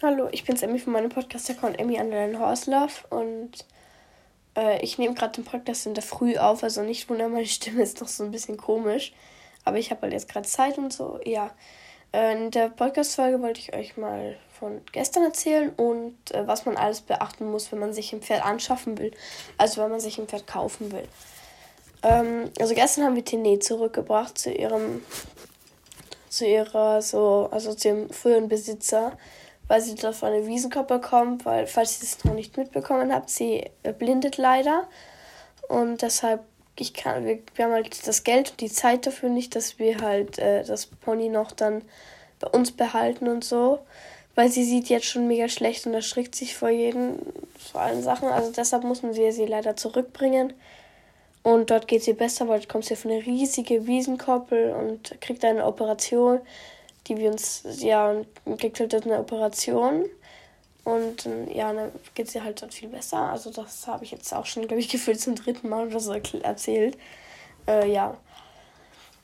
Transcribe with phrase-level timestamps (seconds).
[0.00, 3.66] Hallo, ich bin's Emmy von meinem Podcast-Account Emmy Underline Horse Love und
[4.56, 7.82] äh, ich nehme gerade den Podcast in der Früh auf, also nicht wundern, meine Stimme
[7.82, 9.12] ist noch so ein bisschen komisch,
[9.64, 11.50] aber ich habe halt jetzt gerade Zeit und so, ja.
[12.12, 16.76] Äh, in der Podcast-Folge wollte ich euch mal von gestern erzählen und äh, was man
[16.76, 19.10] alles beachten muss, wenn man sich ein Pferd anschaffen will,
[19.56, 21.08] also wenn man sich ein Pferd kaufen will.
[22.04, 25.02] Ähm, also gestern haben wir Tene zurückgebracht zu ihrem,
[26.28, 29.18] zu ihrer so, also zu ihrem früheren Besitzer
[29.68, 33.30] weil sie dort von der Wiesenkoppe kommt, weil, falls ihr es noch nicht mitbekommen habt,
[33.30, 34.88] sie blindet leider.
[35.68, 36.40] Und deshalb,
[36.78, 40.00] ich kann, wir, wir haben halt das Geld und die Zeit dafür nicht, dass wir
[40.00, 41.82] halt äh, das Pony noch dann
[42.40, 43.80] bei uns behalten und so.
[44.34, 47.16] Weil sie sieht jetzt schon mega schlecht und erschrickt sich vor jedem,
[47.58, 48.28] vor allen Sachen.
[48.28, 50.54] Also deshalb mussten wir sie leider zurückbringen.
[51.42, 55.44] Und dort geht sie besser, weil dort kommt sie auf eine riesige Wiesenkoppel und kriegt
[55.44, 56.40] eine Operation
[57.08, 58.14] die wir uns, ja,
[58.58, 60.04] kriegt halt eine Operation.
[60.84, 63.18] Und ja, dann geht sie halt dort viel besser.
[63.18, 66.12] Also das habe ich jetzt auch schon, glaube ich, gefühlt zum dritten Mal oder so
[66.12, 66.96] erzählt.
[67.66, 68.16] Äh, ja.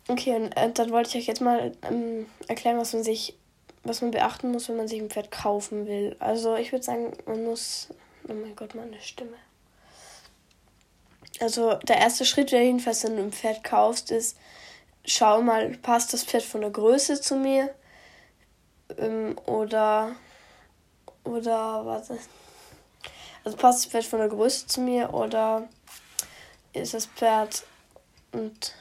[0.07, 3.39] Okay, und äh, dann wollte ich euch jetzt mal ähm, erklären, was man sich,
[3.83, 6.17] was man beachten muss, wenn man sich ein Pferd kaufen will.
[6.19, 7.89] Also ich würde sagen, man muss.
[8.29, 9.37] Oh mein Gott, meine Stimme.
[11.41, 14.37] Also der erste Schritt, der jedenfalls, wenn du ein Pferd kaufst, ist,
[15.05, 17.75] schau mal, passt das Pferd von der Größe zu mir?
[18.99, 20.13] Ähm, oder,
[21.25, 22.19] oder, warte.
[23.45, 25.69] Also passt das Pferd von der Größe zu mir oder
[26.73, 27.65] ist das Pferd
[28.33, 28.75] und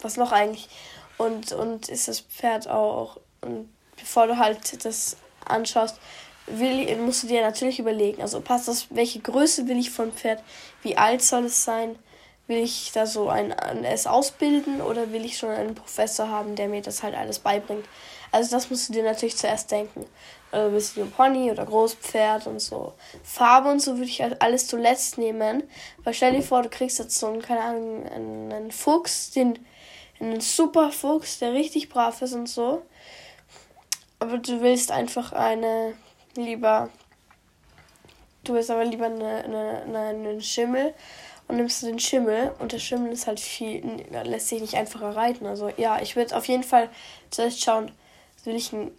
[0.00, 0.68] was noch eigentlich?
[1.16, 5.98] Und, und ist das Pferd auch, und bevor du halt das anschaust,
[6.46, 10.42] will, musst du dir natürlich überlegen, also passt das, welche Größe will ich vom Pferd,
[10.82, 11.96] wie alt soll es sein,
[12.46, 13.52] Will ich da so ein,
[13.84, 17.86] es ausbilden oder will ich schon einen Professor haben, der mir das halt alles beibringt?
[18.32, 20.04] Also das musst du dir natürlich zuerst denken.
[20.50, 22.92] Also bist du ein Pony oder Großpferd und so.
[23.22, 25.62] Farbe und so würde ich halt alles zuletzt nehmen.
[26.02, 29.58] Weil stell dir vor, du kriegst jetzt so einen, keine Ahnung, einen, einen Fuchs, den,
[30.20, 32.82] einen super Fuchs, der richtig brav ist und so.
[34.18, 35.94] Aber du willst einfach eine,
[36.36, 36.90] lieber,
[38.44, 40.92] du willst aber lieber eine, eine, eine, einen Schimmel
[41.46, 45.14] und nimmst du den Schimmel und der Schimmel ist halt viel, lässt sich nicht einfacher
[45.14, 45.46] reiten.
[45.46, 46.88] Also ja, ich würde auf jeden Fall
[47.30, 47.90] zuerst schauen,
[48.44, 48.90] will ich ein,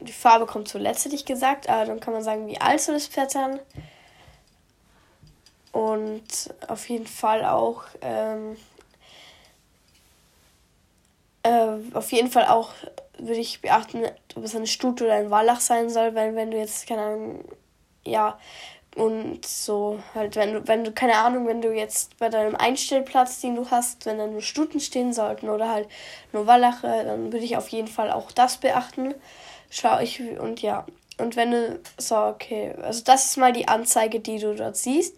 [0.00, 2.94] die Farbe kommt zuletzt, hätte ich gesagt, aber dann kann man sagen, wie alt soll
[2.94, 3.60] das Pferd sein.
[5.72, 8.56] Und auf jeden Fall auch, ähm,
[11.42, 12.72] äh, auf jeden Fall auch
[13.18, 16.56] würde ich beachten, ob es eine Stute oder ein Wallach sein soll, weil wenn du
[16.56, 17.44] jetzt, keine Ahnung,
[18.04, 18.38] ja,
[18.96, 23.40] und so, halt, wenn du, wenn du, keine Ahnung, wenn du jetzt bei deinem Einstellplatz,
[23.40, 25.88] den du hast, wenn da nur Stuten stehen sollten oder halt
[26.32, 29.14] nur Wallache, dann würde ich auf jeden Fall auch das beachten.
[29.70, 30.86] Schau ich, und ja.
[31.18, 35.16] Und wenn du, so, okay, also das ist mal die Anzeige, die du dort siehst.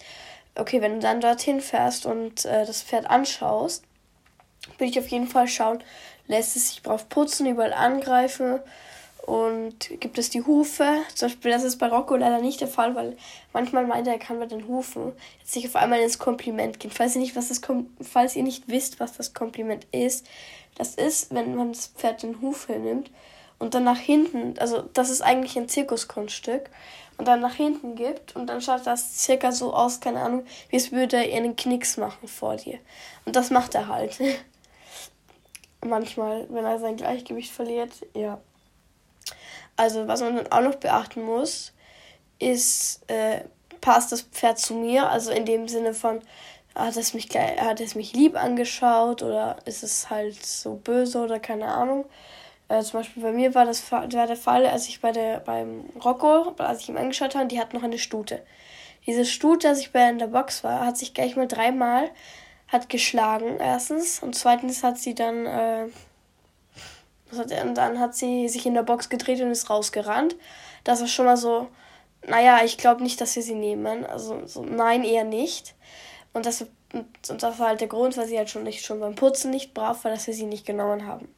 [0.56, 3.84] Okay, wenn du dann dorthin fährst und äh, das Pferd anschaust,
[4.78, 5.82] würde ich auf jeden Fall schauen,
[6.26, 8.60] lässt es sich drauf putzen, überall angreifen
[9.26, 10.98] und gibt es die Hufe.
[11.14, 13.16] Zum Beispiel, das ist bei Rocco leider nicht der Fall, weil
[13.52, 16.90] manchmal meint er, er kann bei den Hufen jetzt sich auf einmal ins Kompliment gehen.
[16.90, 20.26] Falls ihr nicht, was das Kom falls ihr nicht wisst, was das Kompliment ist,
[20.76, 23.10] das ist, wenn man das Pferd den Huf nimmt
[23.58, 26.70] und dann nach hinten, also das ist eigentlich ein Zirkuskunststück,
[27.20, 30.76] und dann nach hinten gibt und dann schaut das circa so aus, keine Ahnung, wie
[30.76, 32.78] es würde er einen Knicks machen vor dir.
[33.26, 34.18] Und das macht er halt.
[35.84, 38.40] Manchmal, wenn er sein Gleichgewicht verliert, ja.
[39.80, 41.72] Also was man dann auch noch beachten muss,
[42.38, 43.44] ist, äh,
[43.80, 45.08] passt das Pferd zu mir?
[45.08, 46.20] Also in dem Sinne von,
[46.74, 51.40] hat es mich, hat es mich lieb angeschaut oder ist es halt so böse oder
[51.40, 52.04] keine Ahnung.
[52.68, 55.86] Äh, zum Beispiel bei mir war das war der Fall, als ich bei der, beim
[56.04, 58.42] Rocco, als ich ihm angeschaut habe, die hat noch eine Stute.
[59.06, 62.10] Diese Stute, als ich bei in der Box war, hat sich gleich mal dreimal
[62.68, 64.22] hat geschlagen, erstens.
[64.22, 65.86] Und zweitens hat sie dann äh,
[67.32, 70.36] und dann hat sie sich in der Box gedreht und ist rausgerannt.
[70.84, 71.68] Das ist schon mal so,
[72.26, 74.04] naja, ich glaube nicht, dass wir sie nehmen.
[74.04, 75.74] Also so, nein, eher nicht.
[76.32, 79.14] Und das, und das war halt der Grund, weil sie halt schon nicht schon beim
[79.14, 81.32] Putzen nicht brav war, dass wir sie nicht genommen haben.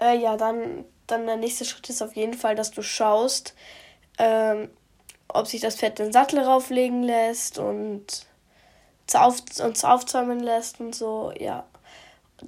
[0.00, 3.54] Äh, ja, dann, dann der nächste Schritt ist auf jeden Fall, dass du schaust,
[4.18, 4.70] ähm,
[5.28, 8.26] ob sich das Pferd den Sattel rauflegen lässt und
[9.14, 11.64] uns aufzäumen lässt und so, ja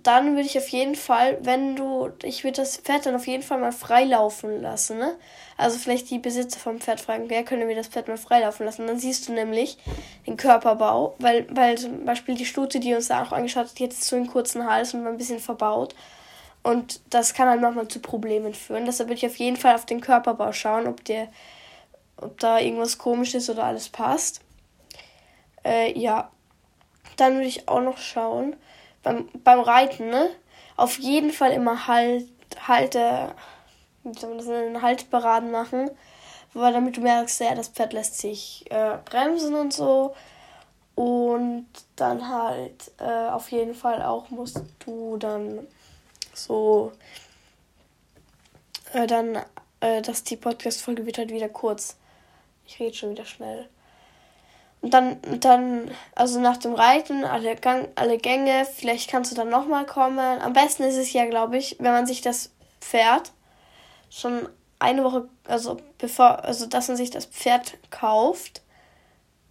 [0.02, 3.42] dann würde ich auf jeden Fall, wenn du, ich würde das Pferd dann auf jeden
[3.42, 5.16] Fall mal freilaufen lassen, ne?
[5.56, 8.86] Also vielleicht die Besitzer vom Pferd fragen, wer könnte mir das Pferd mal freilaufen lassen?
[8.86, 9.78] Dann siehst du nämlich
[10.26, 14.02] den Körperbau, weil, weil zum Beispiel die Stute, die uns da auch angeschaut hat, jetzt
[14.02, 15.94] so einen kurzen Hals und war ein bisschen verbaut.
[16.64, 18.86] Und das kann dann manchmal zu Problemen führen.
[18.86, 21.28] Deshalb würde ich auf jeden Fall auf den Körperbau schauen, ob der,
[22.16, 24.40] ob da irgendwas komisch ist oder alles passt.
[25.64, 26.30] Äh, ja.
[27.16, 28.56] Dann würde ich auch noch schauen,
[29.04, 30.30] beim, beim Reiten, ne?
[30.76, 32.28] Auf jeden Fall immer halt,
[32.66, 33.32] halte,
[34.02, 35.90] wie soll man das nennen, Haltberaden machen.
[36.52, 40.14] Weil damit du merkst, ja, das Pferd lässt sich äh, bremsen und so.
[40.94, 41.66] Und
[41.96, 45.66] dann halt äh, auf jeden Fall auch musst du dann
[46.32, 46.92] so
[48.92, 49.38] äh, dann,
[49.80, 51.96] äh, dass die Podcast-Folge wird halt wieder kurz.
[52.66, 53.68] Ich rede schon wieder schnell.
[54.84, 59.48] Und dann, dann, also nach dem Reiten, alle, Gang, alle Gänge, vielleicht kannst du dann
[59.48, 60.42] nochmal kommen.
[60.42, 62.50] Am besten ist es ja, glaube ich, wenn man sich das
[62.82, 63.32] Pferd
[64.10, 64.46] schon
[64.78, 68.60] eine Woche, also bevor, also dass man sich das Pferd kauft,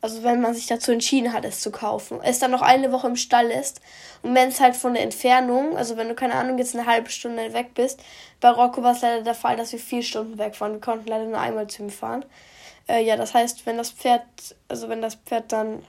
[0.01, 3.07] also wenn man sich dazu entschieden hat, es zu kaufen, es dann noch eine Woche
[3.07, 3.81] im Stall ist
[4.21, 7.09] und wenn es halt von der Entfernung, also wenn du keine Ahnung jetzt eine halbe
[7.09, 7.99] Stunde weg bist,
[8.39, 10.73] bei Rocco war es leider der Fall, dass wir vier Stunden weg waren.
[10.73, 12.23] Wir konnten leider nur einmal zu ihm fahren.
[12.87, 14.23] Äh, ja, das heißt, wenn das Pferd,
[14.67, 15.83] also wenn das Pferd dann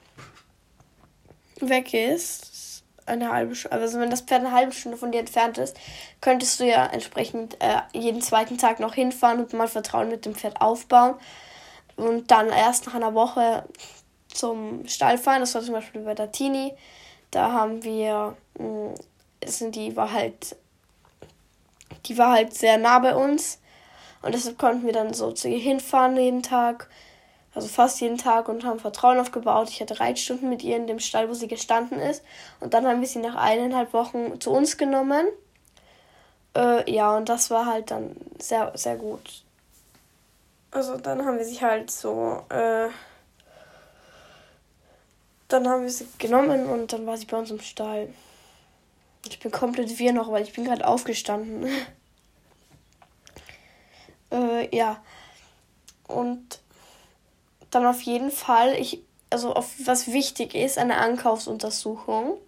[1.61, 5.59] weg ist, eine halbe Stunde, also wenn das Pferd eine halbe Stunde von dir entfernt
[5.59, 5.77] ist,
[6.21, 10.35] könntest du ja entsprechend äh, jeden zweiten Tag noch hinfahren und mal Vertrauen mit dem
[10.35, 11.15] Pferd aufbauen.
[11.97, 13.65] Und dann erst nach einer Woche
[14.29, 15.41] zum Stall fahren.
[15.41, 16.75] Das war zum Beispiel bei der Tini.
[17.31, 18.95] Da haben wir, mh,
[19.45, 20.57] sind die war halt,
[22.07, 23.59] die war halt sehr nah bei uns.
[24.25, 26.89] Und deshalb konnten wir dann so zu ihr hinfahren jeden Tag.
[27.55, 29.69] Also fast jeden Tag und haben Vertrauen aufgebaut.
[29.69, 32.25] Ich hatte Reitstunden mit ihr in dem Stall, wo sie gestanden ist.
[32.59, 35.27] Und dann haben wir sie nach eineinhalb Wochen zu uns genommen.
[36.57, 39.45] Äh, ja, und das war halt dann sehr, sehr gut.
[40.71, 42.89] Also dann haben wir sie halt so, äh,
[45.49, 48.09] dann haben wir sie genommen und dann war sie bei uns im Stall.
[49.29, 51.69] Ich bin komplett wir noch, weil ich bin gerade aufgestanden.
[54.35, 55.03] äh, ja.
[56.07, 56.61] Und
[57.71, 62.39] dann auf jeden Fall, ich, also auf was wichtig ist, eine Ankaufsuntersuchung.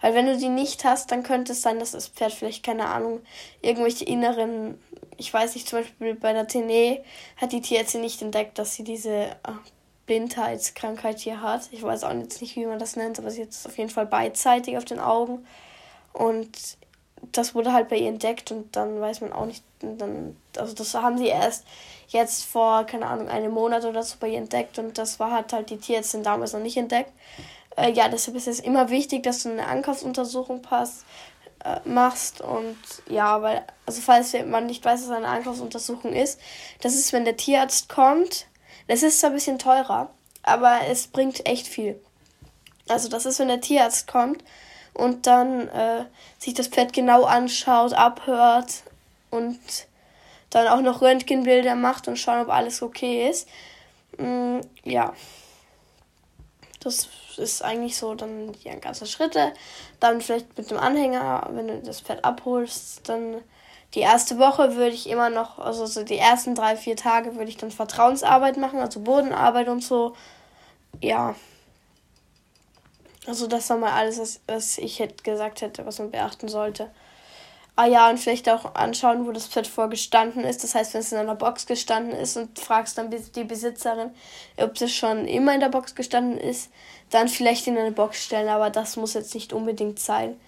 [0.00, 2.86] Weil wenn du die nicht hast, dann könnte es sein, dass das Pferd vielleicht, keine
[2.86, 3.20] Ahnung,
[3.60, 4.80] irgendwelche inneren,
[5.18, 7.04] ich weiß nicht, zum Beispiel bei der Tene
[7.36, 9.58] hat die Tierärztin nicht entdeckt, dass sie diese ah,
[10.06, 11.68] Blindheitskrankheit hier hat.
[11.70, 13.90] Ich weiß auch jetzt nicht, wie man das nennt, aber sie hat es auf jeden
[13.90, 15.46] Fall beidseitig auf den Augen.
[16.14, 16.78] Und
[17.32, 20.94] das wurde halt bei ihr entdeckt und dann weiß man auch nicht, dann, also das
[20.94, 21.64] haben sie erst
[22.08, 25.52] jetzt vor, keine Ahnung, einem Monat oder so bei ihr entdeckt und das war halt
[25.52, 27.12] halt die Tierärztin damals noch nicht entdeckt.
[27.76, 31.04] Äh, ja, deshalb ist es immer wichtig, dass du eine Ankaufsuntersuchung passt,
[31.64, 32.78] äh, machst und
[33.08, 36.40] ja, weil, also falls man nicht weiß, was eine Ankaufsuntersuchung ist,
[36.80, 38.46] das ist, wenn der Tierarzt kommt,
[38.88, 40.10] das ist zwar ein bisschen teurer,
[40.42, 42.00] aber es bringt echt viel.
[42.88, 44.42] Also das ist, wenn der Tierarzt kommt
[45.00, 46.04] und dann äh,
[46.38, 48.82] sich das Pferd genau anschaut, abhört
[49.30, 49.58] und
[50.50, 53.48] dann auch noch Röntgenbilder macht und schauen, ob alles okay ist.
[54.18, 55.14] Mm, ja.
[56.80, 59.52] Das ist eigentlich so dann die ganzen Schritte.
[60.00, 63.36] Dann vielleicht mit dem Anhänger, wenn du das Pferd abholst, dann
[63.94, 67.48] die erste Woche würde ich immer noch, also so die ersten drei, vier Tage würde
[67.48, 70.14] ich dann Vertrauensarbeit machen, also Bodenarbeit und so.
[71.00, 71.34] Ja.
[73.26, 76.90] Also das war mal alles, was, was ich hätte gesagt hätte, was man beachten sollte.
[77.76, 80.62] Ah ja, und vielleicht auch anschauen, wo das Pferd vorgestanden ist.
[80.64, 84.10] Das heißt, wenn es in einer Box gestanden ist und fragst dann die Besitzerin,
[84.58, 86.70] ob das schon immer in der Box gestanden ist,
[87.10, 90.38] dann vielleicht in eine Box stellen, aber das muss jetzt nicht unbedingt sein.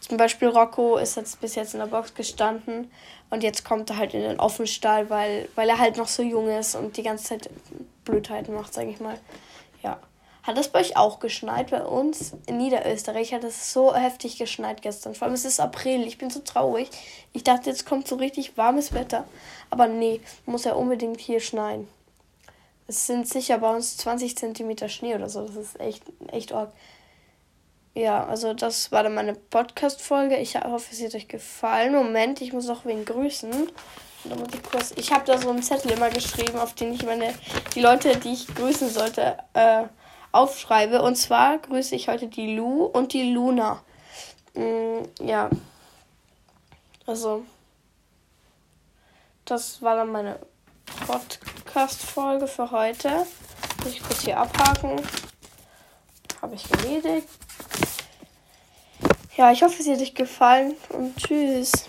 [0.00, 2.90] Zum Beispiel Rocco ist jetzt bis jetzt in der Box gestanden
[3.30, 6.48] und jetzt kommt er halt in den Offenstall, weil, weil er halt noch so jung
[6.48, 7.48] ist und die ganze Zeit
[8.04, 9.18] Blödheiten macht, sag ich mal.
[9.82, 9.98] Ja.
[10.42, 11.70] Hat das bei euch auch geschneit?
[11.70, 15.14] Bei uns in Niederösterreich hat es so heftig geschneit gestern.
[15.14, 16.04] Vor allem es ist April.
[16.06, 16.90] Ich bin so traurig.
[17.32, 19.24] Ich dachte, jetzt kommt so richtig warmes Wetter.
[19.70, 21.86] Aber nee, muss ja unbedingt hier schneien.
[22.88, 25.46] Es sind sicher bei uns 20 Zentimeter Schnee oder so.
[25.46, 26.72] Das ist echt, echt arg.
[27.94, 30.38] Ja, also das war dann meine Podcast-Folge.
[30.38, 31.94] Ich hoffe, es hat euch gefallen.
[31.94, 33.70] Moment, ich muss noch wen grüßen.
[34.96, 37.34] Ich habe da so einen Zettel immer geschrieben, auf den ich meine
[37.74, 39.84] die Leute, die ich grüßen sollte, äh,
[40.32, 41.02] aufschreibe.
[41.02, 43.82] Und zwar grüße ich heute die Lu und die Luna.
[44.54, 45.50] Mm, ja.
[47.06, 47.44] Also.
[49.44, 50.38] Das war dann meine
[51.06, 53.26] Podcast-Folge für heute.
[53.82, 55.00] Muss ich kurz hier abhaken.
[56.40, 57.28] Habe ich erledigt.
[59.36, 61.88] Ja, ich hoffe, es hat euch gefallen und tschüss.